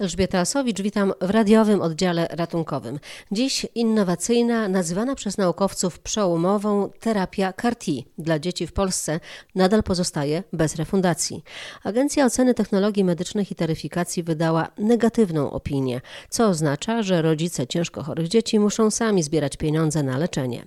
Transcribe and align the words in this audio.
Elżbieta 0.00 0.38
Asowicz, 0.38 0.80
witam 0.80 1.12
w 1.20 1.30
radiowym 1.30 1.82
oddziale 1.82 2.28
ratunkowym. 2.30 2.98
Dziś 3.32 3.66
innowacyjna, 3.74 4.68
nazywana 4.68 5.14
przez 5.14 5.38
naukowców 5.38 5.98
przełomową 5.98 6.90
terapia 7.00 7.52
CAR-T 7.52 7.92
dla 8.18 8.38
dzieci 8.38 8.66
w 8.66 8.72
Polsce 8.72 9.20
nadal 9.54 9.82
pozostaje 9.82 10.42
bez 10.52 10.76
refundacji. 10.76 11.44
Agencja 11.84 12.26
Oceny 12.26 12.54
Technologii 12.54 13.04
Medycznych 13.04 13.50
i 13.50 13.54
Taryfikacji 13.54 14.22
wydała 14.22 14.68
negatywną 14.78 15.50
opinię, 15.50 16.00
co 16.30 16.48
oznacza, 16.48 17.02
że 17.02 17.22
rodzice 17.22 17.66
ciężko 17.66 18.02
chorych 18.02 18.28
dzieci 18.28 18.58
muszą 18.58 18.90
sami 18.90 19.22
zbierać 19.22 19.56
pieniądze 19.56 20.02
na 20.02 20.18
leczenie. 20.18 20.66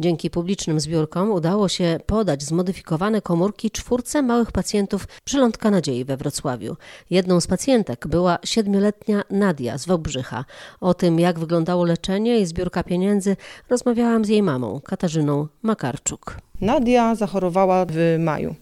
Dzięki 0.00 0.30
publicznym 0.30 0.80
zbiórkom 0.80 1.30
udało 1.30 1.68
się 1.68 2.00
podać 2.06 2.42
zmodyfikowane 2.42 3.22
komórki 3.22 3.70
czwórce 3.70 4.22
małych 4.22 4.52
pacjentów 4.52 5.08
Przylądka 5.24 5.70
Nadziei 5.70 6.04
we 6.04 6.16
Wrocławiu. 6.16 6.76
Jedną 7.10 7.40
z 7.40 7.46
pacjentek 7.46 8.06
była 8.06 8.38
7 8.44 8.67
siedmioletnia 8.68 9.22
Nadia 9.30 9.78
z 9.78 9.86
Wałbrzycha. 9.86 10.44
O 10.80 10.94
tym, 10.94 11.20
jak 11.20 11.38
wyglądało 11.38 11.84
leczenie 11.84 12.40
i 12.40 12.46
zbiórka 12.46 12.82
pieniędzy, 12.82 13.36
rozmawiałam 13.70 14.24
z 14.24 14.28
jej 14.28 14.42
mamą, 14.42 14.80
Katarzyną 14.80 15.48
Makarczuk. 15.62 16.47
Nadia 16.60 17.14
zachorowała 17.14 17.86
w 17.88 18.16
maju. 18.18 18.54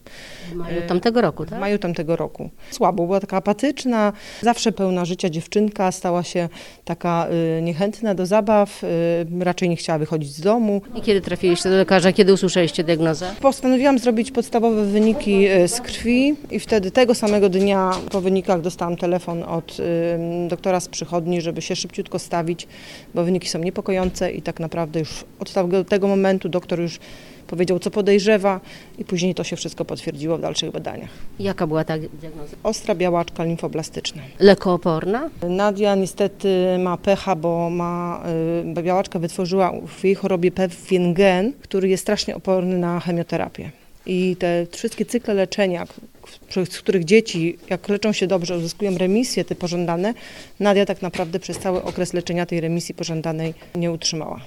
W 0.52 0.54
maju 0.54 0.82
tamtego 0.88 1.20
roku, 1.20 1.46
tak? 1.46 1.58
W 1.58 1.60
maju 1.60 1.78
tamtego 1.78 2.16
roku. 2.16 2.50
Słabo, 2.70 3.06
była 3.06 3.20
taka 3.20 3.36
apatyczna, 3.36 4.12
zawsze 4.42 4.72
pełna 4.72 5.04
życia 5.04 5.30
dziewczynka, 5.30 5.92
stała 5.92 6.22
się 6.22 6.48
taka 6.84 7.28
y, 7.58 7.62
niechętna 7.62 8.14
do 8.14 8.26
zabaw, 8.26 8.84
y, 8.84 9.44
raczej 9.44 9.68
nie 9.68 9.76
chciała 9.76 9.98
wychodzić 9.98 10.32
z 10.32 10.40
domu. 10.40 10.82
I 10.94 11.02
kiedy 11.02 11.20
trafiliście 11.20 11.70
do 11.70 11.76
lekarza, 11.76 12.12
kiedy 12.12 12.32
usłyszeliście 12.32 12.84
diagnozę? 12.84 13.34
Postanowiłam 13.40 13.98
zrobić 13.98 14.30
podstawowe 14.30 14.84
wyniki 14.84 15.48
y, 15.48 15.68
z 15.68 15.80
krwi 15.80 16.34
i 16.50 16.60
wtedy 16.60 16.90
tego 16.90 17.14
samego 17.14 17.48
dnia 17.48 17.90
po 18.10 18.20
wynikach 18.20 18.60
dostałam 18.60 18.96
telefon 18.96 19.42
od 19.42 19.76
doktora 20.48 20.80
z 20.80 20.88
przychodni, 20.88 21.40
żeby 21.40 21.62
się 21.62 21.76
szybciutko 21.76 22.18
stawić, 22.18 22.68
bo 23.14 23.24
wyniki 23.24 23.48
są 23.48 23.58
niepokojące 23.58 24.32
i 24.32 24.42
tak 24.42 24.60
naprawdę 24.60 25.00
już 25.00 25.24
od 25.38 25.54
tego 25.88 26.08
momentu 26.08 26.48
doktor 26.48 26.80
już 26.80 26.98
powiedział, 27.46 27.78
co 27.78 27.90
podejrzewa 27.90 28.60
i 28.98 29.04
później 29.04 29.34
to 29.34 29.44
się 29.44 29.56
wszystko 29.56 29.84
potwierdziło 29.84 30.38
w 30.38 30.40
dalszych 30.40 30.70
badaniach. 30.70 31.10
Jaka 31.38 31.66
była 31.66 31.84
ta 31.84 31.98
diagnoza? 31.98 32.56
Ostra 32.62 32.94
białaczka 32.94 33.44
limfoblastyczna. 33.44 34.22
Lekooporna? 34.38 35.30
Nadia 35.48 35.94
niestety 35.94 36.48
ma 36.78 36.96
pecha, 36.96 37.36
bo 37.36 37.70
ma, 37.70 38.22
y, 38.78 38.82
białaczka 38.82 39.18
wytworzyła 39.18 39.72
w 39.86 40.04
jej 40.04 40.14
chorobie 40.14 40.50
pewien 40.50 41.14
gen, 41.14 41.52
który 41.62 41.88
jest 41.88 42.02
strasznie 42.02 42.36
oporny 42.36 42.78
na 42.78 43.00
chemioterapię. 43.00 43.70
I 44.06 44.36
te 44.38 44.66
wszystkie 44.70 45.06
cykle 45.06 45.34
leczenia, 45.34 45.86
z 46.70 46.78
których 46.78 47.04
dzieci, 47.04 47.58
jak 47.70 47.88
leczą 47.88 48.12
się 48.12 48.26
dobrze, 48.26 48.56
uzyskują 48.56 48.98
remisje 48.98 49.44
te 49.44 49.54
pożądane, 49.54 50.14
Nadia 50.60 50.86
tak 50.86 51.02
naprawdę 51.02 51.38
przez 51.38 51.58
cały 51.58 51.82
okres 51.82 52.12
leczenia 52.12 52.46
tej 52.46 52.60
remisji 52.60 52.94
pożądanej 52.94 53.54
nie 53.74 53.92
utrzymała. 53.92 54.40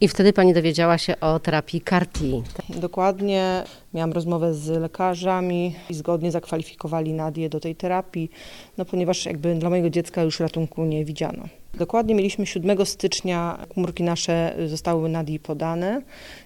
I 0.00 0.08
wtedy 0.08 0.32
pani 0.32 0.54
dowiedziała 0.54 0.98
się 0.98 1.20
o 1.20 1.40
terapii 1.40 1.80
CAR-T. 1.80 2.20
Dokładnie. 2.68 3.64
Miałam 3.94 4.12
rozmowę 4.12 4.54
z 4.54 4.68
lekarzami 4.68 5.74
i 5.90 5.94
zgodnie 5.94 6.30
zakwalifikowali 6.30 7.12
Nadię 7.12 7.48
do 7.48 7.60
tej 7.60 7.76
terapii, 7.76 8.30
no 8.78 8.84
ponieważ 8.84 9.26
jakby 9.26 9.54
dla 9.54 9.70
mojego 9.70 9.90
dziecka 9.90 10.22
już 10.22 10.40
ratunku 10.40 10.84
nie 10.84 11.04
widziano. 11.04 11.48
Dokładnie 11.74 12.14
mieliśmy 12.14 12.46
7 12.46 12.86
stycznia, 12.86 13.66
komórki 13.74 14.02
nasze 14.02 14.56
zostały 14.66 15.08
Nadii 15.08 15.38
podane 15.38 16.02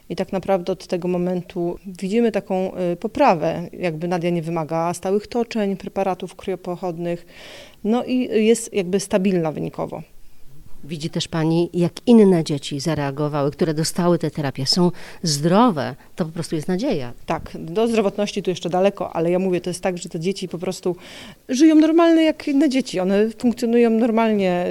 i 0.09 0.17
tak 0.17 0.33
naprawdę 0.33 0.73
od 0.73 0.87
tego 0.87 1.09
momentu 1.09 1.79
widzimy 1.87 2.33
taką 2.33 2.73
y, 2.93 2.97
poprawę, 2.97 3.69
jakby 3.73 4.09
Nadia 4.09 4.31
nie 4.31 4.43
wymaga 4.43 4.95
stałych 4.95 5.27
toczeń, 5.27 5.77
preparatów 5.77 6.37
kriopochodnych, 6.37 7.27
no 7.85 8.05
i 8.05 8.45
jest 8.47 8.75
jakby 8.75 9.01
stabilna 9.01 9.53
wynikowo. 9.53 10.03
Widzi 10.85 11.11
też 11.11 11.29
Pani, 11.29 11.71
jak 11.75 11.93
inne 12.07 12.45
dzieci 12.45 12.81
zareagowały, 12.81 13.51
które 13.51 13.75
dostały 13.75 14.19
tę 14.19 14.31
terapię. 14.31 14.67
Są 14.67 14.91
zdrowe, 15.23 15.95
to 16.17 16.25
po 16.25 16.31
prostu 16.31 16.57
jest 16.57 16.69
nadzieja. 16.69 17.13
Tak, 17.27 17.51
do 17.55 17.89
zdrowotności 17.89 18.43
tu 18.43 18.51
jeszcze 18.51 18.71
daleko, 18.71 19.17
ale 19.17 19.31
ja 19.31 19.39
mówię, 19.39 19.61
to 19.61 19.71
jest 19.71 19.83
tak, 19.83 19.99
że 19.99 20.09
te 20.09 20.21
dzieci 20.21 20.49
po 20.49 20.59
prostu 20.59 20.97
żyją 21.49 21.75
normalnie 21.75 22.25
jak 22.25 22.49
inne 22.49 22.69
dzieci. 22.69 23.01
One 23.01 23.31
funkcjonują 23.31 23.91
normalnie, 23.91 24.67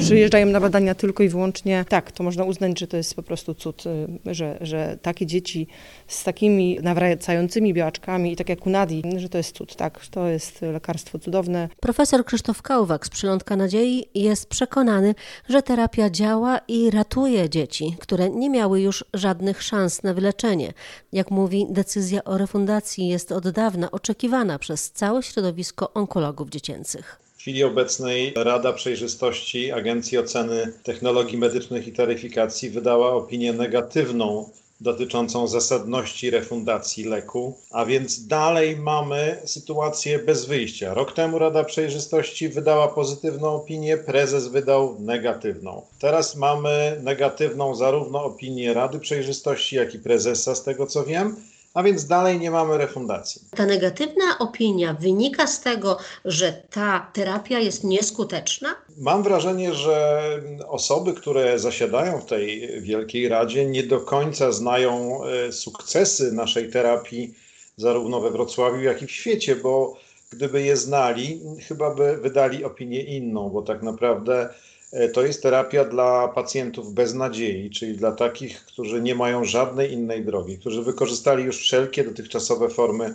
przyjeżdżają 0.00 0.46
na 0.46 0.60
badania 0.60 0.94
tylko 0.94 1.22
i 1.22 1.28
wyłącznie. 1.28 1.84
Tak, 1.88 2.12
to 2.12 2.22
można 2.24 2.44
uznać, 2.44 2.80
że 2.80 2.86
to 2.86 2.96
jest 2.96 3.14
po 3.14 3.22
prostu 3.22 3.54
cud, 3.54 3.84
y, 3.86 4.34
że, 4.34 4.58
że 4.60 4.98
takie 5.02 5.26
dzieci 5.26 5.66
z 6.06 6.24
takimi 6.24 6.78
nawracającymi 6.82 7.74
białaczkami 7.74 8.32
i 8.32 8.36
tak 8.36 8.48
jak 8.48 8.66
u 8.66 8.70
Nadi, 8.70 9.02
że 9.16 9.28
to 9.28 9.38
jest 9.38 9.56
cud, 9.56 9.76
tak, 9.76 10.06
to 10.06 10.28
jest 10.28 10.62
lekarstwo 10.62 11.18
cudowne. 11.18 11.68
Profesor 11.80 12.24
Krzysztof 12.24 12.62
Kałwak 12.62 13.06
z 13.06 13.10
Przylądka 13.10 13.56
Nadziei 13.56 14.04
jest 14.14 14.48
przekonany, 14.48 15.14
że 15.52 15.62
terapia 15.62 16.10
działa 16.10 16.58
i 16.68 16.90
ratuje 16.90 17.50
dzieci, 17.50 17.96
które 18.00 18.30
nie 18.30 18.50
miały 18.50 18.80
już 18.80 19.04
żadnych 19.14 19.62
szans 19.62 20.02
na 20.02 20.14
wyleczenie. 20.14 20.72
Jak 21.12 21.30
mówi, 21.30 21.66
decyzja 21.70 22.24
o 22.24 22.38
refundacji 22.38 23.08
jest 23.08 23.32
od 23.32 23.48
dawna 23.48 23.90
oczekiwana 23.90 24.58
przez 24.58 24.90
całe 24.90 25.22
środowisko 25.22 25.92
onkologów 25.94 26.48
dziecięcych. 26.48 27.18
W 27.36 27.40
chwili 27.40 27.64
obecnej 27.64 28.32
Rada 28.36 28.72
Przejrzystości 28.72 29.72
Agencji 29.72 30.18
Oceny 30.18 30.72
Technologii 30.82 31.38
Medycznych 31.38 31.88
i 31.88 31.92
Taryfikacji 31.92 32.70
wydała 32.70 33.12
opinię 33.12 33.52
negatywną 33.52 34.50
dotyczącą 34.82 35.46
zasadności 35.46 36.30
refundacji 36.30 37.04
leku, 37.04 37.54
a 37.70 37.84
więc 37.84 38.26
dalej 38.26 38.76
mamy 38.76 39.40
sytuację 39.44 40.18
bez 40.18 40.44
wyjścia. 40.44 40.94
Rok 40.94 41.12
temu 41.12 41.38
Rada 41.38 41.64
Przejrzystości 41.64 42.48
wydała 42.48 42.88
pozytywną 42.88 43.54
opinię, 43.54 43.96
prezes 43.96 44.48
wydał 44.48 44.96
negatywną. 44.98 45.82
Teraz 45.98 46.36
mamy 46.36 47.00
negatywną 47.02 47.74
zarówno 47.74 48.24
opinię 48.24 48.74
Rady 48.74 48.98
Przejrzystości, 48.98 49.76
jak 49.76 49.94
i 49.94 49.98
prezesa, 49.98 50.54
z 50.54 50.62
tego 50.62 50.86
co 50.86 51.04
wiem 51.04 51.36
a 51.74 51.82
więc 51.82 52.06
dalej 52.06 52.38
nie 52.38 52.50
mamy 52.50 52.78
refundacji. 52.78 53.42
Ta 53.56 53.66
negatywna 53.66 54.38
opinia 54.38 54.96
wynika 55.00 55.46
z 55.46 55.60
tego, 55.60 55.98
że 56.24 56.62
ta 56.70 57.10
terapia 57.12 57.58
jest 57.58 57.84
nieskuteczna? 57.84 58.74
Mam 58.98 59.22
wrażenie, 59.22 59.74
że 59.74 60.22
osoby, 60.68 61.12
które 61.12 61.58
zasiadają 61.58 62.20
w 62.20 62.26
tej 62.26 62.80
Wielkiej 62.80 63.28
Radzie, 63.28 63.66
nie 63.66 63.82
do 63.82 64.00
końca 64.00 64.52
znają 64.52 65.20
e, 65.24 65.52
sukcesy 65.52 66.32
naszej 66.32 66.70
terapii, 66.70 67.34
zarówno 67.76 68.20
we 68.20 68.30
Wrocławiu, 68.30 68.80
jak 68.80 69.02
i 69.02 69.06
w 69.06 69.10
świecie, 69.10 69.56
bo 69.56 69.96
gdyby 70.30 70.62
je 70.62 70.76
znali, 70.76 71.40
chyba 71.68 71.94
by 71.94 72.16
wydali 72.16 72.64
opinię 72.64 73.02
inną, 73.02 73.50
bo 73.50 73.62
tak 73.62 73.82
naprawdę 73.82 74.48
to 75.12 75.26
jest 75.26 75.42
terapia 75.42 75.84
dla 75.84 76.28
pacjentów 76.28 76.94
bez 76.94 77.14
nadziei, 77.14 77.70
czyli 77.70 77.96
dla 77.96 78.12
takich, 78.12 78.64
którzy 78.64 79.02
nie 79.02 79.14
mają 79.14 79.44
żadnej 79.44 79.92
innej 79.92 80.24
drogi, 80.24 80.58
którzy 80.58 80.82
wykorzystali 80.82 81.44
już 81.44 81.58
wszelkie 81.58 82.04
dotychczasowe 82.04 82.68
formy 82.68 83.04
e, 83.04 83.14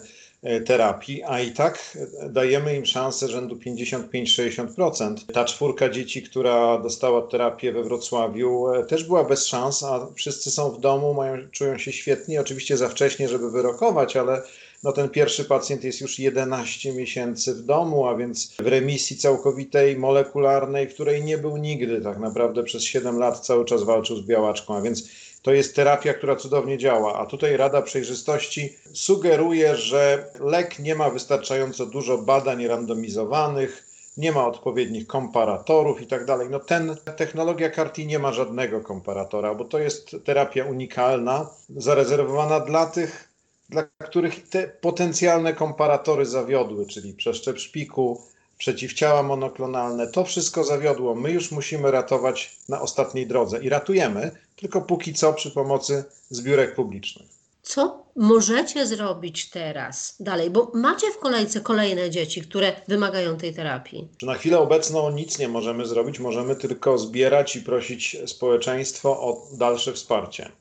terapii, 0.65 1.23
a 1.23 1.39
i 1.39 1.51
tak 1.51 1.97
dajemy 2.29 2.75
im 2.75 2.85
szansę 2.85 3.27
rzędu 3.27 3.55
55-60%. 3.55 5.15
Ta 5.33 5.45
czwórka 5.45 5.89
dzieci, 5.89 6.23
która 6.23 6.77
dostała 6.77 7.21
terapię 7.21 7.71
we 7.71 7.83
Wrocławiu, 7.83 8.67
e, 8.67 8.85
też 8.85 9.03
była 9.03 9.23
bez 9.23 9.47
szans, 9.47 9.83
a 9.83 10.07
wszyscy 10.15 10.51
są 10.51 10.69
w 10.69 10.79
domu, 10.79 11.13
mają, 11.13 11.37
czują 11.51 11.77
się 11.77 11.91
świetnie. 11.91 12.41
Oczywiście 12.41 12.77
za 12.77 12.89
wcześnie, 12.89 13.29
żeby 13.29 13.51
wyrokować, 13.51 14.17
ale 14.17 14.41
no 14.83 14.91
ten 14.91 15.09
pierwszy 15.09 15.45
pacjent 15.45 15.83
jest 15.83 16.01
już 16.01 16.19
11 16.19 16.93
miesięcy 16.93 17.53
w 17.53 17.61
domu, 17.61 18.07
a 18.07 18.15
więc 18.15 18.55
w 18.55 18.67
remisji 18.67 19.17
całkowitej, 19.17 19.97
molekularnej, 19.97 20.87
której 20.87 21.23
nie 21.23 21.37
był 21.37 21.57
nigdy. 21.57 22.01
Tak 22.01 22.19
naprawdę 22.19 22.63
przez 22.63 22.83
7 22.83 23.19
lat 23.19 23.39
cały 23.39 23.65
czas 23.65 23.83
walczył 23.83 24.17
z 24.17 24.25
białaczką, 24.25 24.75
a 24.75 24.81
więc 24.81 25.09
to 25.41 25.53
jest 25.53 25.75
terapia, 25.75 26.13
która 26.13 26.35
cudownie 26.35 26.77
działa. 26.77 27.19
A 27.19 27.25
tutaj 27.25 27.57
Rada 27.57 27.81
Przejrzystości 27.81 28.77
sugeruje, 28.93 29.75
że 29.75 30.31
lek 30.39 30.79
nie 30.79 30.95
ma 30.95 31.09
wystarczająco 31.09 31.85
dużo 31.85 32.17
badań 32.17 32.67
randomizowanych, 32.67 33.87
nie 34.17 34.31
ma 34.31 34.47
odpowiednich 34.47 35.07
komparatorów 35.07 36.01
i 36.01 36.07
tak 36.07 36.25
dalej. 36.25 36.47
No 36.49 36.59
ten 36.59 36.95
technologia 37.17 37.69
CAR-T 37.69 38.05
nie 38.05 38.19
ma 38.19 38.33
żadnego 38.33 38.81
komparatora, 38.81 39.55
bo 39.55 39.65
to 39.65 39.79
jest 39.79 40.15
terapia 40.25 40.65
unikalna, 40.65 41.49
zarezerwowana 41.69 42.59
dla 42.59 42.85
tych 42.85 43.27
dla 43.69 43.83
których 43.83 44.49
te 44.49 44.67
potencjalne 44.67 45.53
komparatory 45.53 46.25
zawiodły, 46.25 46.85
czyli 46.85 47.13
przeszczep 47.13 47.59
szpiku, 47.59 48.21
przeciwciała 48.57 49.23
monoklonalne, 49.23 50.07
to 50.07 50.25
wszystko 50.25 50.63
zawiodło. 50.63 51.15
My 51.15 51.31
już 51.31 51.51
musimy 51.51 51.91
ratować 51.91 52.57
na 52.69 52.81
ostatniej 52.81 53.27
drodze 53.27 53.63
i 53.63 53.69
ratujemy, 53.69 54.31
tylko 54.55 54.81
póki 54.81 55.13
co 55.13 55.33
przy 55.33 55.51
pomocy 55.51 56.03
zbiórek 56.29 56.75
publicznych. 56.75 57.37
Co 57.61 58.03
możecie 58.15 58.87
zrobić 58.87 59.49
teraz 59.49 60.15
dalej? 60.19 60.49
Bo 60.49 60.71
macie 60.73 61.11
w 61.11 61.17
kolejce 61.17 61.61
kolejne 61.61 62.09
dzieci, 62.09 62.41
które 62.41 62.73
wymagają 62.87 63.37
tej 63.37 63.53
terapii. 63.53 64.07
Na 64.21 64.33
chwilę 64.33 64.59
obecną 64.59 65.11
nic 65.11 65.39
nie 65.39 65.47
możemy 65.47 65.85
zrobić, 65.85 66.19
możemy 66.19 66.55
tylko 66.55 66.97
zbierać 66.97 67.55
i 67.55 67.61
prosić 67.61 68.17
społeczeństwo 68.25 69.09
o 69.09 69.47
dalsze 69.57 69.93
wsparcie. 69.93 70.51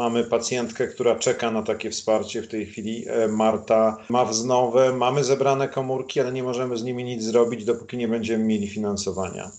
Mamy 0.00 0.24
pacjentkę, 0.24 0.88
która 0.88 1.16
czeka 1.16 1.50
na 1.50 1.62
takie 1.62 1.90
wsparcie 1.90 2.42
w 2.42 2.48
tej 2.48 2.66
chwili. 2.66 3.04
E, 3.08 3.28
Marta 3.28 3.96
ma 4.08 4.24
wznowe, 4.24 4.92
mamy 4.92 5.24
zebrane 5.24 5.68
komórki, 5.68 6.20
ale 6.20 6.32
nie 6.32 6.42
możemy 6.42 6.76
z 6.76 6.82
nimi 6.82 7.04
nic 7.04 7.22
zrobić, 7.22 7.64
dopóki 7.64 7.96
nie 7.96 8.08
będziemy 8.08 8.44
mieli 8.44 8.68
finansowania. 8.68 9.50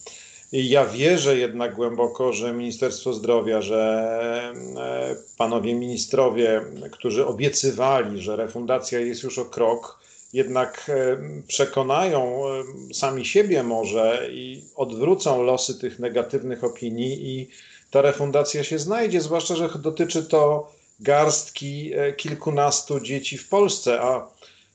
I 0.51 0.69
ja 0.69 0.85
wierzę 0.85 1.37
jednak 1.37 1.75
głęboko, 1.75 2.33
że 2.33 2.53
Ministerstwo 2.53 3.13
Zdrowia, 3.13 3.61
że 3.61 4.53
e, 4.77 5.15
panowie 5.37 5.75
ministrowie, 5.75 6.61
którzy 6.91 7.25
obiecywali, 7.25 8.21
że 8.21 8.35
refundacja 8.35 8.99
jest 8.99 9.23
już 9.23 9.39
o 9.39 9.45
krok, 9.45 9.99
jednak 10.33 10.89
e, 10.89 11.17
przekonają 11.47 12.41
sami 12.93 13.25
siebie 13.25 13.63
może 13.63 14.27
i 14.31 14.63
odwrócą 14.75 15.43
losy 15.43 15.79
tych 15.79 15.99
negatywnych 15.99 16.63
opinii 16.63 17.39
i 17.39 17.47
ta 17.91 18.01
refundacja 18.01 18.63
się 18.63 18.79
znajdzie, 18.79 19.21
zwłaszcza, 19.21 19.55
że 19.55 19.69
dotyczy 19.79 20.23
to 20.23 20.71
garstki 20.99 21.93
e, 21.93 22.13
kilkunastu 22.13 22.99
dzieci 22.99 23.37
w 23.37 23.49
Polsce. 23.49 24.01
A 24.01 24.27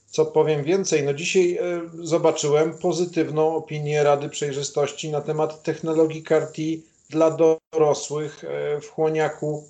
co 0.06 0.26
powiem 0.26 0.64
więcej, 0.64 1.02
no 1.02 1.14
dzisiaj 1.14 1.56
e, 1.56 1.80
zobaczyłem 2.02 2.78
pozytywną 2.78 3.56
opinię 3.56 4.02
Rady 4.02 4.28
Przejrzystości 4.28 5.10
na 5.10 5.20
temat 5.20 5.62
technologii 5.62 6.22
CAR-T 6.22 6.62
dla 7.10 7.36
dorosłych 7.72 8.44
e, 8.44 8.80
w 8.80 8.90
chłoniaku 8.90 9.64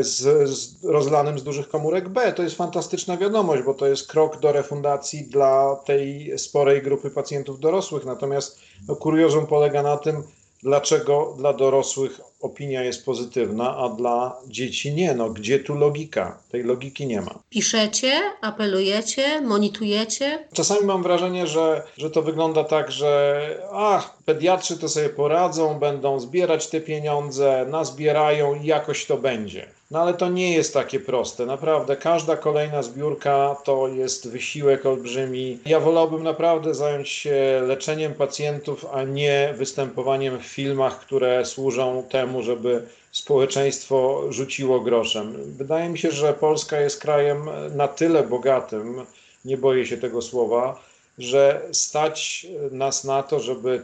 z, 0.00 0.48
z, 0.50 0.84
rozlanym 0.84 1.38
z 1.38 1.42
dużych 1.42 1.68
komórek 1.68 2.08
B. 2.08 2.32
To 2.32 2.42
jest 2.42 2.56
fantastyczna 2.56 3.16
wiadomość, 3.16 3.62
bo 3.62 3.74
to 3.74 3.86
jest 3.86 4.08
krok 4.08 4.40
do 4.40 4.52
refundacji 4.52 5.24
dla 5.24 5.76
tej 5.84 6.38
sporej 6.38 6.82
grupy 6.82 7.10
pacjentów 7.10 7.60
dorosłych. 7.60 8.04
Natomiast 8.04 8.60
no, 8.88 8.96
kuriozum 8.96 9.46
polega 9.46 9.82
na 9.82 9.96
tym, 9.96 10.22
dlaczego 10.62 11.34
dla 11.38 11.52
dorosłych 11.52 12.20
opinia 12.40 12.82
jest 12.82 13.04
pozytywna, 13.04 13.76
a 13.76 13.88
dla 13.88 14.36
dzieci 14.46 14.94
nie. 14.94 15.14
No, 15.14 15.30
gdzie 15.30 15.58
tu 15.58 15.74
logika? 15.74 16.38
Tej 16.50 16.62
logiki 16.62 17.06
nie 17.06 17.20
ma. 17.20 17.38
Piszecie, 17.50 18.12
apelujecie, 18.40 19.40
monitujecie? 19.40 20.48
Czasami 20.52 20.86
mam 20.86 21.02
wrażenie, 21.02 21.46
że, 21.46 21.82
że 21.96 22.10
to 22.10 22.22
wygląda 22.22 22.64
tak, 22.64 22.92
że 22.92 23.40
ach, 23.72 24.18
pediatrzy 24.24 24.78
to 24.78 24.88
sobie 24.88 25.08
poradzą, 25.08 25.78
będą 25.78 26.20
zbierać 26.20 26.66
te 26.66 26.80
pieniądze, 26.80 27.66
nazbierają 27.68 28.54
i 28.54 28.66
jakoś 28.66 29.06
to 29.06 29.16
będzie. 29.16 29.79
No 29.90 30.00
ale 30.00 30.14
to 30.14 30.28
nie 30.28 30.52
jest 30.52 30.74
takie 30.74 31.00
proste. 31.00 31.46
Naprawdę, 31.46 31.96
każda 31.96 32.36
kolejna 32.36 32.82
zbiórka 32.82 33.56
to 33.64 33.88
jest 33.88 34.30
wysiłek 34.30 34.86
olbrzymi. 34.86 35.58
Ja 35.66 35.80
wolałbym 35.80 36.22
naprawdę 36.22 36.74
zająć 36.74 37.08
się 37.08 37.62
leczeniem 37.66 38.14
pacjentów, 38.14 38.86
a 38.92 39.02
nie 39.02 39.54
występowaniem 39.56 40.38
w 40.38 40.42
filmach, 40.42 41.00
które 41.00 41.44
służą 41.44 42.02
temu, 42.10 42.42
żeby 42.42 42.86
społeczeństwo 43.12 44.22
rzuciło 44.32 44.80
groszem. 44.80 45.34
Wydaje 45.56 45.88
mi 45.88 45.98
się, 45.98 46.10
że 46.10 46.34
Polska 46.34 46.80
jest 46.80 47.00
krajem 47.00 47.48
na 47.76 47.88
tyle 47.88 48.22
bogatym, 48.22 49.06
nie 49.44 49.56
boję 49.56 49.86
się 49.86 49.96
tego 49.96 50.22
słowa, 50.22 50.80
że 51.18 51.62
stać 51.72 52.46
nas 52.70 53.04
na 53.04 53.22
to, 53.22 53.40
żeby 53.40 53.82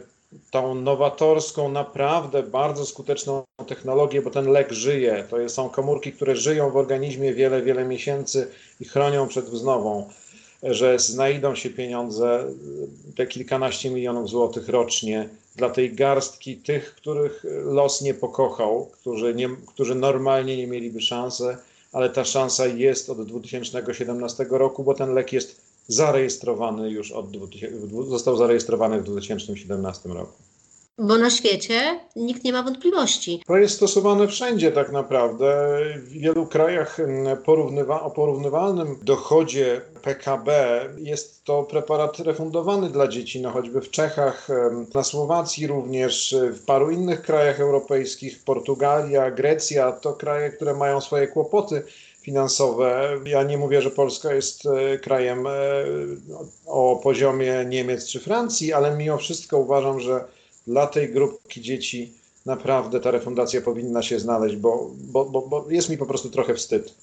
tą 0.51 0.75
nowatorską, 0.75 1.71
naprawdę 1.71 2.43
bardzo 2.43 2.85
skuteczną 2.85 3.43
technologię, 3.67 4.21
bo 4.21 4.29
ten 4.29 4.51
lek 4.51 4.71
żyje. 4.71 5.27
To 5.29 5.49
są 5.49 5.69
komórki, 5.69 6.13
które 6.13 6.35
żyją 6.35 6.71
w 6.71 6.77
organizmie 6.77 7.33
wiele, 7.33 7.61
wiele 7.61 7.85
miesięcy 7.85 8.47
i 8.79 8.85
chronią 8.85 9.27
przed 9.27 9.45
wznową, 9.45 10.09
że 10.63 10.99
znajdą 10.99 11.55
się 11.55 11.69
pieniądze, 11.69 12.45
te 13.15 13.27
kilkanaście 13.27 13.89
milionów 13.89 14.29
złotych 14.29 14.69
rocznie 14.69 15.29
dla 15.55 15.69
tej 15.69 15.93
garstki 15.93 16.57
tych, 16.57 16.95
których 16.95 17.45
los 17.63 18.01
nie 18.01 18.13
pokochał, 18.13 18.85
którzy, 18.85 19.33
nie, 19.35 19.49
którzy 19.67 19.95
normalnie 19.95 20.57
nie 20.57 20.67
mieliby 20.67 21.01
szansy, 21.01 21.57
ale 21.93 22.09
ta 22.09 22.25
szansa 22.25 22.65
jest 22.67 23.09
od 23.09 23.27
2017 23.27 24.45
roku, 24.49 24.83
bo 24.83 24.93
ten 24.93 25.13
lek 25.13 25.33
jest 25.33 25.66
zarejestrowany 25.87 26.89
już 26.89 27.11
od 27.11 27.31
2000, 27.31 27.87
został 28.09 28.37
zarejestrowany 28.37 29.01
w 29.01 29.03
2017 29.03 30.09
roku. 30.09 30.33
Bo 30.99 31.17
na 31.17 31.29
świecie 31.29 31.99
nikt 32.15 32.43
nie 32.43 32.53
ma 32.53 32.63
wątpliwości. 32.63 33.43
To 33.47 33.57
jest 33.57 33.75
stosowane 33.75 34.27
wszędzie 34.27 34.71
tak 34.71 34.91
naprawdę. 34.91 35.77
W 35.97 36.09
wielu 36.09 36.45
krajach 36.45 36.97
porównywa, 37.45 38.01
o 38.01 38.11
porównywalnym 38.11 38.95
dochodzie 39.01 39.81
PKB 40.01 40.79
jest 40.97 41.43
to 41.43 41.63
preparat 41.63 42.19
refundowany 42.19 42.89
dla 42.89 43.07
dzieci, 43.07 43.41
no 43.41 43.51
choćby 43.51 43.81
w 43.81 43.91
Czechach, 43.91 44.47
na 44.93 45.03
Słowacji 45.03 45.67
również, 45.67 46.35
w 46.53 46.65
paru 46.65 46.91
innych 46.91 47.21
krajach 47.21 47.59
europejskich, 47.59 48.43
Portugalia, 48.43 49.31
Grecja, 49.31 49.91
to 49.91 50.13
kraje, 50.13 50.49
które 50.49 50.73
mają 50.73 51.01
swoje 51.01 51.27
kłopoty 51.27 51.83
finansowe. 52.27 53.19
Ja 53.25 53.43
nie 53.43 53.57
mówię, 53.57 53.81
że 53.81 53.91
Polska 53.91 54.33
jest 54.33 54.65
e, 54.65 54.97
krajem 54.97 55.47
e, 55.47 55.51
o 56.65 56.99
poziomie 57.03 57.65
Niemiec 57.69 58.07
czy 58.07 58.19
Francji, 58.19 58.73
ale 58.73 58.97
mimo 58.97 59.17
wszystko 59.17 59.57
uważam, 59.57 59.99
że 59.99 60.25
dla 60.67 60.87
tej 60.87 61.09
grupki 61.09 61.61
dzieci 61.61 62.13
naprawdę 62.45 62.99
ta 62.99 63.11
refundacja 63.11 63.61
powinna 63.61 64.01
się 64.03 64.19
znaleźć, 64.19 64.55
bo, 64.55 64.89
bo, 64.97 65.25
bo, 65.25 65.41
bo 65.41 65.65
jest 65.69 65.89
mi 65.89 65.97
po 65.97 66.05
prostu 66.05 66.29
trochę 66.29 66.53
wstyd, 66.55 66.93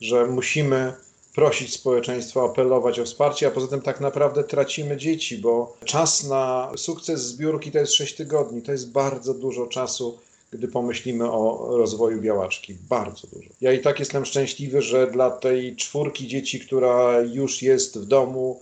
że 0.00 0.26
musimy 0.26 0.92
prosić 1.34 1.74
społeczeństwo, 1.74 2.44
apelować 2.44 3.00
o 3.00 3.04
wsparcie, 3.04 3.46
a 3.46 3.50
poza 3.50 3.68
tym 3.68 3.82
tak 3.82 4.00
naprawdę 4.00 4.44
tracimy 4.44 4.96
dzieci, 4.96 5.38
bo 5.38 5.76
czas 5.84 6.24
na 6.24 6.72
sukces 6.76 7.20
zbiórki 7.20 7.70
to 7.70 7.78
jest 7.78 7.92
6 7.92 8.14
tygodni, 8.14 8.62
to 8.62 8.72
jest 8.72 8.90
bardzo 8.90 9.34
dużo 9.34 9.66
czasu 9.66 10.18
gdy 10.52 10.68
pomyślimy 10.68 11.30
o 11.30 11.68
rozwoju 11.76 12.20
białaczki. 12.20 12.74
Bardzo 12.88 13.28
dużo. 13.32 13.48
Ja 13.60 13.72
i 13.72 13.80
tak 13.80 13.98
jestem 13.98 14.24
szczęśliwy, 14.24 14.82
że 14.82 15.10
dla 15.10 15.30
tej 15.30 15.76
czwórki 15.76 16.26
dzieci, 16.26 16.60
która 16.60 17.20
już 17.20 17.62
jest 17.62 17.98
w 17.98 18.04
domu, 18.04 18.60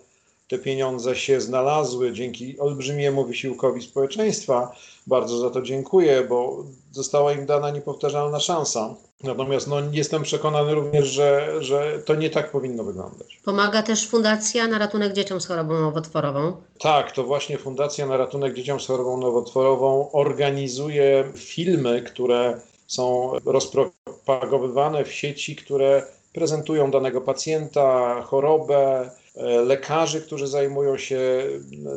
te 0.48 0.58
pieniądze 0.58 1.16
się 1.16 1.40
znalazły 1.40 2.12
dzięki 2.12 2.58
olbrzymiemu 2.58 3.24
wysiłkowi 3.24 3.82
społeczeństwa. 3.82 4.76
Bardzo 5.06 5.38
za 5.38 5.50
to 5.50 5.62
dziękuję, 5.62 6.24
bo 6.28 6.64
została 6.92 7.32
im 7.32 7.46
dana 7.46 7.70
niepowtarzalna 7.70 8.40
szansa. 8.40 8.94
Natomiast 9.22 9.68
no, 9.68 9.76
jestem 9.92 10.22
przekonany 10.22 10.74
również, 10.74 11.08
że, 11.08 11.56
że 11.60 11.98
to 12.04 12.14
nie 12.14 12.30
tak 12.30 12.50
powinno 12.50 12.84
wyglądać. 12.84 13.40
Pomaga 13.44 13.82
też 13.82 14.08
Fundacja 14.08 14.66
na 14.66 14.78
ratunek 14.78 15.12
dzieciom 15.12 15.40
z 15.40 15.46
chorobą 15.46 15.80
nowotworową. 15.80 16.56
Tak, 16.78 17.12
to 17.12 17.24
właśnie 17.24 17.58
Fundacja 17.58 18.06
na 18.06 18.16
ratunek 18.16 18.54
dzieciom 18.54 18.80
z 18.80 18.86
chorobą 18.86 19.16
nowotworową 19.16 20.12
organizuje 20.12 21.24
filmy, 21.34 22.02
które 22.02 22.60
są 22.86 23.32
rozpropagowywane 23.44 25.04
w 25.04 25.12
sieci, 25.12 25.56
które 25.56 26.02
prezentują 26.32 26.90
danego 26.90 27.20
pacjenta, 27.20 28.22
chorobę, 28.22 29.10
lekarzy, 29.42 30.20
którzy 30.20 30.46
zajmują 30.46 30.98
się 30.98 31.20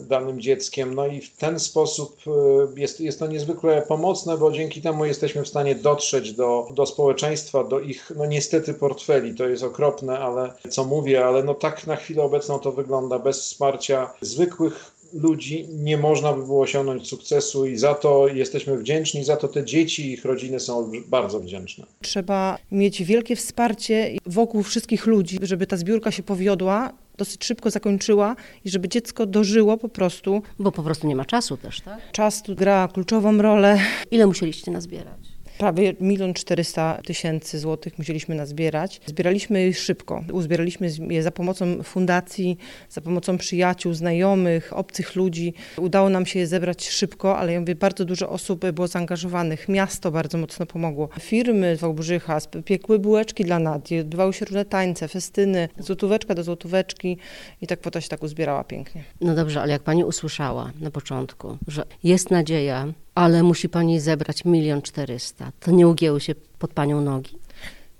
danym 0.01 0.41
dzieckiem. 0.41 0.93
No 0.95 1.07
i 1.07 1.21
w 1.21 1.37
ten 1.37 1.59
sposób 1.59 2.17
e, 2.27 2.81
jest, 2.81 3.01
jest 3.01 3.19
to 3.19 3.27
niezwykle 3.27 3.81
pomocne, 3.81 4.37
bo 4.37 4.51
dzięki 4.51 4.81
temu 4.81 5.05
jesteśmy 5.05 5.43
w 5.43 5.47
stanie 5.47 5.75
dotrzeć 5.75 6.33
do, 6.33 6.67
do 6.73 6.85
społeczeństwa, 6.85 7.63
do 7.63 7.79
ich, 7.79 8.11
no 8.15 8.25
niestety, 8.25 8.73
portfeli. 8.73 9.35
To 9.35 9.47
jest 9.47 9.63
okropne, 9.63 10.19
ale 10.19 10.53
co 10.69 10.83
mówię, 10.83 11.25
ale 11.25 11.43
no 11.43 11.53
tak 11.53 11.87
na 11.87 11.95
chwilę 11.95 12.23
obecną 12.23 12.59
to 12.59 12.71
wygląda. 12.71 13.19
Bez 13.19 13.41
wsparcia 13.41 14.13
zwykłych 14.21 14.93
ludzi 15.13 15.67
nie 15.69 15.97
można 15.97 16.33
by 16.33 16.43
było 16.45 16.61
osiągnąć 16.61 17.07
sukcesu 17.07 17.65
i 17.65 17.77
za 17.77 17.95
to 17.95 18.27
jesteśmy 18.27 18.77
wdzięczni, 18.77 19.23
za 19.23 19.37
to 19.37 19.47
te 19.47 19.65
dzieci 19.65 20.07
i 20.07 20.13
ich 20.13 20.25
rodziny 20.25 20.59
są 20.59 20.91
bardzo 21.07 21.39
wdzięczne. 21.39 21.85
Trzeba 22.01 22.57
mieć 22.71 23.03
wielkie 23.03 23.35
wsparcie 23.35 24.17
wokół 24.25 24.63
wszystkich 24.63 25.05
ludzi, 25.05 25.39
żeby 25.41 25.67
ta 25.67 25.77
zbiórka 25.77 26.11
się 26.11 26.23
powiodła 26.23 26.93
dosyć 27.17 27.45
szybko 27.45 27.69
zakończyła 27.69 28.35
i 28.65 28.69
żeby 28.69 28.89
dziecko 28.89 29.25
dożyło 29.25 29.77
po 29.77 29.89
prostu. 29.89 30.41
Bo 30.59 30.71
po 30.71 30.83
prostu 30.83 31.07
nie 31.07 31.15
ma 31.15 31.25
czasu 31.25 31.57
też, 31.57 31.81
tak? 31.81 32.11
Czas 32.11 32.43
tu 32.43 32.55
gra 32.55 32.87
kluczową 32.93 33.37
rolę. 33.37 33.79
Ile 34.11 34.27
musieliście 34.27 34.71
nazbierać? 34.71 35.32
Prawie 35.57 35.93
milion 35.99 36.33
czterysta 36.33 36.99
tysięcy 37.05 37.59
złotych 37.59 37.97
musieliśmy 37.97 38.35
nazbierać. 38.35 39.01
Zbieraliśmy 39.05 39.73
szybko. 39.73 40.23
Uzbieraliśmy 40.31 40.89
je 41.09 41.23
za 41.23 41.31
pomocą 41.31 41.83
fundacji, 41.83 42.57
za 42.89 43.01
pomocą 43.01 43.37
przyjaciół, 43.37 43.93
znajomych, 43.93 44.73
obcych 44.73 45.15
ludzi. 45.15 45.53
Udało 45.77 46.09
nam 46.09 46.25
się 46.25 46.39
je 46.39 46.47
zebrać 46.47 46.89
szybko, 46.89 47.37
ale 47.37 47.53
ja 47.53 47.59
mówię, 47.59 47.75
bardzo 47.75 48.05
dużo 48.05 48.29
osób 48.29 48.71
było 48.71 48.87
zaangażowanych. 48.87 49.69
Miasto 49.69 50.11
bardzo 50.11 50.37
mocno 50.37 50.65
pomogło. 50.65 51.09
Firmy 51.19 51.77
z 51.77 51.79
Wałbrzycha 51.79 52.37
piekły 52.65 52.99
bułeczki 52.99 53.45
dla 53.45 53.59
Nadii, 53.59 53.99
odbywały 53.99 54.33
się 54.33 54.45
różne 54.45 54.65
tańce, 54.65 55.07
festyny, 55.07 55.69
złotóweczka 55.79 56.35
do 56.35 56.43
złotóweczki 56.43 57.17
i 57.61 57.67
tak 57.67 57.79
kwota 57.79 58.01
się 58.01 58.09
tak 58.09 58.23
uzbierała 58.23 58.63
pięknie. 58.63 59.03
No 59.21 59.35
dobrze, 59.35 59.61
ale 59.61 59.71
jak 59.71 59.83
pani 59.83 60.03
usłyszała 60.03 60.71
na 60.79 60.91
początku, 60.91 61.57
że 61.67 61.85
jest 62.03 62.31
nadzieja, 62.31 62.93
ale 63.15 63.43
musi 63.43 63.69
pani 63.69 63.99
zebrać 63.99 64.45
milion 64.45 64.81
czterysta. 64.81 65.51
To 65.59 65.71
nie 65.71 65.87
ugięły 65.87 66.21
się 66.21 66.35
pod 66.59 66.73
panią 66.73 67.01
nogi? 67.01 67.37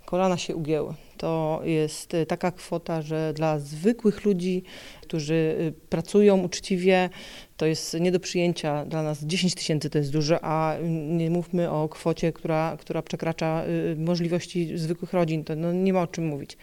Kolana 0.05 0.38
się 0.38 0.55
ugięły 0.55 0.93
To 1.17 1.62
jest 1.63 2.13
y, 2.13 2.25
taka 2.25 2.51
kwota, 2.51 3.01
że 3.01 3.34
dla 3.36 3.60
zwykłych 3.60 4.25
ludzi, 4.25 4.63
którzy 5.01 5.34
y, 5.34 5.74
pracują 5.89 6.38
uczciwie, 6.38 7.10
to 7.58 7.65
jest 7.65 8.00
nie 8.00 8.12
do 8.12 8.20
przyjęcia 8.20 8.86
dla 8.86 9.03
nas. 9.03 9.24
10 9.24 9.55
tysięcy 9.55 9.89
to 9.89 9.98
jest 9.98 10.12
dużo, 10.12 10.39
a 10.41 10.77
nie 11.10 11.29
mówmy 11.29 11.72
o 11.72 11.89
kwocie, 11.89 12.34
która, 12.34 12.77
która 12.79 13.01
przekracza 13.01 13.63
y, 13.65 13.96
możliwości 14.00 14.77
zwykłych 14.77 15.13
rodzin. 15.13 15.43
To 15.43 15.55
no, 15.55 15.74
nie 15.74 15.93
ma 15.93 16.01
o 16.01 16.08
czym 16.08 16.25
mówić 16.27 16.58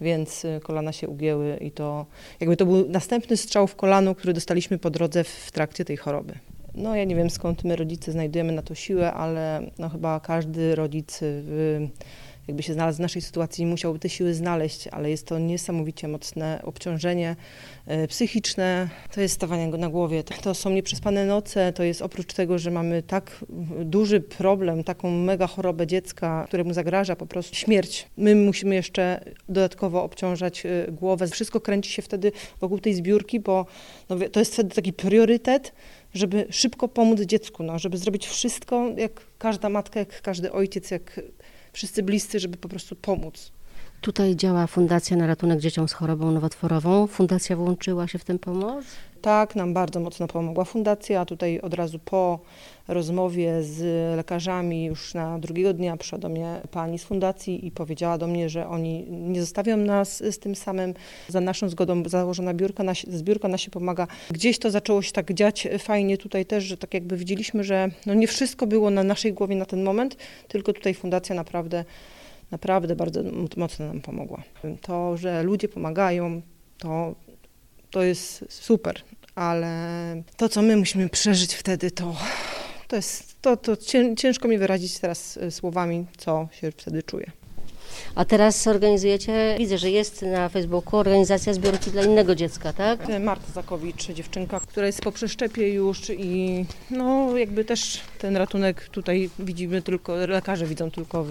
więc 0.00 0.46
kolana 0.62 0.92
się 0.92 1.08
ugięły 1.08 1.56
i 1.56 1.70
to 1.70 2.06
jakby 2.40 2.56
to 2.56 2.66
był 2.66 2.88
następny 2.88 3.36
strzał 3.36 3.66
w 3.66 3.76
kolano, 3.76 4.14
który 4.14 4.32
dostaliśmy 4.32 4.78
po 4.78 4.90
drodze 4.90 5.24
w 5.24 5.50
trakcie 5.52 5.84
tej 5.84 5.96
choroby. 5.96 6.34
No 6.78 6.96
ja 6.96 7.04
nie 7.04 7.16
wiem 7.16 7.30
skąd 7.30 7.64
my 7.64 7.76
rodzice 7.76 8.12
znajdujemy 8.12 8.52
na 8.52 8.62
to 8.62 8.74
siłę, 8.74 9.12
ale 9.12 9.70
no 9.78 9.88
chyba 9.88 10.20
każdy 10.20 10.74
rodzic 10.74 11.18
w, 11.22 11.88
jakby 12.48 12.62
się 12.62 12.72
znalazł 12.72 12.96
w 12.96 13.00
naszej 13.00 13.22
sytuacji 13.22 13.66
musiałby 13.66 13.98
te 13.98 14.08
siły 14.08 14.34
znaleźć, 14.34 14.88
ale 14.88 15.10
jest 15.10 15.26
to 15.26 15.38
niesamowicie 15.38 16.08
mocne 16.08 16.60
obciążenie 16.64 17.36
e, 17.86 18.08
psychiczne. 18.08 18.88
To 19.14 19.20
jest 19.20 19.34
stawanie 19.34 19.68
na 19.68 19.88
głowie, 19.88 20.24
to 20.24 20.54
są 20.54 20.70
nieprzespane 20.70 21.26
noce, 21.26 21.72
to 21.72 21.82
jest 21.82 22.02
oprócz 22.02 22.32
tego, 22.32 22.58
że 22.58 22.70
mamy 22.70 23.02
tak 23.02 23.44
duży 23.84 24.20
problem, 24.20 24.84
taką 24.84 25.10
mega 25.10 25.46
chorobę 25.46 25.86
dziecka, 25.86 26.44
któremu 26.48 26.72
zagraża 26.72 27.16
po 27.16 27.26
prostu 27.26 27.54
śmierć. 27.54 28.06
My 28.16 28.34
musimy 28.34 28.74
jeszcze 28.74 29.20
dodatkowo 29.48 30.02
obciążać 30.02 30.66
e, 30.66 30.92
głowę. 30.92 31.26
Wszystko 31.26 31.60
kręci 31.60 31.92
się 31.92 32.02
wtedy 32.02 32.32
wokół 32.60 32.78
tej 32.78 32.94
zbiórki, 32.94 33.40
bo 33.40 33.66
no, 34.08 34.16
to 34.32 34.40
jest 34.40 34.52
wtedy 34.52 34.74
taki 34.74 34.92
priorytet, 34.92 35.72
żeby 36.14 36.46
szybko 36.50 36.88
pomóc 36.88 37.20
dziecku, 37.20 37.62
no, 37.62 37.78
żeby 37.78 37.98
zrobić 37.98 38.26
wszystko, 38.26 38.88
jak 38.96 39.20
każda 39.38 39.68
matka, 39.68 40.00
jak 40.00 40.22
każdy 40.22 40.52
ojciec, 40.52 40.90
jak 40.90 41.20
wszyscy 41.72 42.02
bliscy, 42.02 42.40
żeby 42.40 42.56
po 42.56 42.68
prostu 42.68 42.96
pomóc. 42.96 43.52
Tutaj 44.00 44.36
działa 44.36 44.66
Fundacja 44.66 45.16
na 45.16 45.26
ratunek 45.26 45.60
dzieciom 45.60 45.88
z 45.88 45.92
chorobą 45.92 46.30
nowotworową. 46.30 47.06
Fundacja 47.06 47.56
włączyła 47.56 48.08
się 48.08 48.18
w 48.18 48.24
tę 48.24 48.38
pomoc? 48.38 48.84
Tak, 49.22 49.56
nam 49.56 49.74
bardzo 49.74 50.00
mocno 50.00 50.26
pomogła 50.26 50.64
fundacja. 50.64 51.24
Tutaj 51.24 51.60
od 51.60 51.74
razu 51.74 51.98
po 51.98 52.38
rozmowie 52.88 53.62
z 53.62 53.80
lekarzami 54.16 54.84
już 54.84 55.14
na 55.14 55.38
drugiego 55.38 55.72
dnia 55.72 55.96
przyszła 55.96 56.18
do 56.18 56.28
mnie 56.28 56.60
pani 56.70 56.98
z 56.98 57.04
fundacji 57.04 57.66
i 57.66 57.70
powiedziała 57.70 58.18
do 58.18 58.26
mnie, 58.26 58.48
że 58.48 58.68
oni 58.68 59.06
nie 59.10 59.40
zostawią 59.40 59.76
nas 59.76 60.24
z 60.24 60.38
tym 60.38 60.54
samym. 60.54 60.94
Za 61.28 61.40
naszą 61.40 61.68
zgodą 61.68 62.02
założona 62.06 62.54
biurka, 62.54 62.82
na, 62.82 62.92
zbiórka 63.08 63.48
na 63.48 63.58
się 63.58 63.70
pomaga. 63.70 64.06
Gdzieś 64.30 64.58
to 64.58 64.70
zaczęło 64.70 65.02
się 65.02 65.12
tak 65.12 65.34
dziać 65.34 65.68
fajnie 65.78 66.18
tutaj 66.18 66.46
też, 66.46 66.64
że 66.64 66.76
tak 66.76 66.94
jakby 66.94 67.16
widzieliśmy, 67.16 67.64
że 67.64 67.88
no 68.06 68.14
nie 68.14 68.26
wszystko 68.26 68.66
było 68.66 68.90
na 68.90 69.04
naszej 69.04 69.32
głowie 69.32 69.56
na 69.56 69.64
ten 69.64 69.82
moment, 69.82 70.16
tylko 70.48 70.72
tutaj 70.72 70.94
fundacja 70.94 71.34
naprawdę 71.34 71.84
naprawdę 72.50 72.96
bardzo 72.96 73.20
mocno 73.56 73.86
nam 73.86 74.00
pomogła. 74.00 74.42
To, 74.80 75.16
że 75.16 75.42
ludzie 75.42 75.68
pomagają, 75.68 76.42
to, 76.78 77.14
to 77.90 78.02
jest 78.02 78.44
super, 78.48 79.00
ale 79.34 79.72
to, 80.36 80.48
co 80.48 80.62
my 80.62 80.76
musimy 80.76 81.08
przeżyć 81.08 81.54
wtedy, 81.54 81.90
to, 81.90 82.16
to 82.88 82.96
jest, 82.96 83.42
to, 83.42 83.56
to 83.56 83.76
ciężko 84.16 84.48
mi 84.48 84.58
wyrazić 84.58 84.98
teraz 84.98 85.36
e, 85.36 85.50
słowami, 85.50 86.06
co 86.16 86.48
się 86.52 86.72
wtedy 86.72 87.02
czuję. 87.02 87.30
A 88.18 88.24
teraz 88.24 88.66
organizujecie, 88.66 89.54
widzę, 89.58 89.78
że 89.78 89.90
jest 89.90 90.22
na 90.22 90.48
Facebooku 90.48 91.00
organizacja 91.00 91.54
zbiórki 91.54 91.90
dla 91.90 92.02
innego 92.02 92.34
dziecka, 92.34 92.72
tak? 92.72 93.00
Marta 93.20 93.52
Zakowicz, 93.52 94.12
dziewczynka, 94.12 94.60
która 94.60 94.86
jest 94.86 95.00
po 95.00 95.12
przeszczepie 95.12 95.72
już 95.74 96.10
i 96.10 96.64
no 96.90 97.36
jakby 97.36 97.64
też 97.64 98.00
ten 98.18 98.36
ratunek 98.36 98.88
tutaj 98.88 99.30
widzimy 99.38 99.82
tylko, 99.82 100.16
lekarze 100.16 100.66
widzą 100.66 100.90
tylko 100.90 101.24
w, 101.24 101.30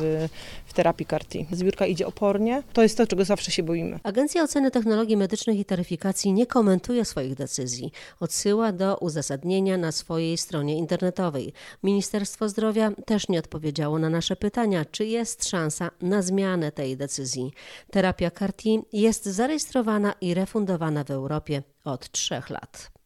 w 0.66 0.74
terapii 0.74 1.06
CAR-T. 1.06 1.40
Zbiórka 1.52 1.86
idzie 1.86 2.08
opornie, 2.08 2.64
to 2.74 2.84
jest 2.84 2.98
to, 2.98 3.08
czego 3.08 3.26
zawsze 3.26 3.52
się 3.52 3.64
boimy. 3.64 4.00
Agencja 4.04 4.44
Oceny 4.44 4.72
Technologii 4.72 5.18
Medycznych 5.18 5.60
i 5.60 5.66
Taryfikacji 5.66 6.34
nie 6.34 6.46
komentuje 6.46 7.06
swoich 7.06 7.36
decyzji. 7.36 7.92
Odsyła 8.20 8.72
do 8.72 8.98
uzasadnienia 8.98 9.78
na 9.78 9.92
swojej 9.92 10.38
stronie 10.38 10.78
internetowej. 10.78 11.54
Ministerstwo 11.84 12.50
Zdrowia 12.50 12.92
też 13.06 13.30
nie 13.30 13.40
odpowiedziało 13.40 14.00
na 14.00 14.10
nasze 14.10 14.36
pytania, 14.36 14.86
czy 14.92 15.06
jest 15.06 15.50
szansa 15.50 15.92
na 16.02 16.22
zmianę 16.22 16.72
tej 16.78 16.98
decyzji. 16.98 17.52
Terapia 17.92 18.32
CAR-T 18.32 18.64
jest 18.94 19.26
zarejestrowana 19.26 20.14
i 20.22 20.34
refundowana 20.34 21.04
w 21.04 21.12
Europie 21.12 21.64
od 21.84 22.12
trzech 22.12 22.50
lat. 22.50 22.97